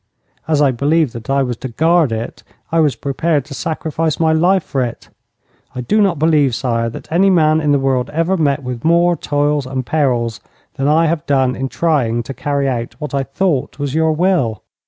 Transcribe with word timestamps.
As 0.47 0.63
I 0.63 0.71
believed 0.71 1.13
that 1.13 1.29
I 1.29 1.43
was 1.43 1.57
to 1.57 1.67
guard 1.67 2.11
it, 2.11 2.41
I 2.71 2.79
was 2.79 2.95
prepared 2.95 3.45
to 3.45 3.53
sacrifice 3.53 4.19
my 4.19 4.33
life 4.33 4.63
for 4.63 4.81
it. 4.83 5.09
I 5.75 5.81
do 5.81 6.01
not 6.01 6.17
believe, 6.17 6.55
sire, 6.55 6.89
that 6.89 7.11
any 7.11 7.29
man 7.29 7.61
in 7.61 7.71
the 7.71 7.77
world 7.77 8.09
ever 8.09 8.35
met 8.35 8.63
with 8.63 8.83
more 8.83 9.15
toils 9.15 9.67
and 9.67 9.85
perils 9.85 10.39
than 10.73 10.87
I 10.87 11.05
have 11.05 11.23
done 11.27 11.55
in 11.55 11.69
trying 11.69 12.23
to 12.23 12.33
carry 12.33 12.67
out 12.67 12.95
what 12.97 13.13
I 13.13 13.21
thought 13.21 13.77
was 13.77 13.93
your 13.93 14.13
will.' 14.13 14.63